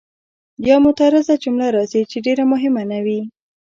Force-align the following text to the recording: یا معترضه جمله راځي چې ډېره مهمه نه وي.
یا 0.67 0.75
معترضه 0.83 1.35
جمله 1.43 1.67
راځي 1.75 2.01
چې 2.11 2.17
ډېره 2.25 2.43
مهمه 2.51 2.83
نه 2.91 2.99
وي. 3.05 3.21